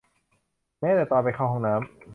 [0.79, 1.81] แม้แต่ตอนไปเข้าห้องน้ำ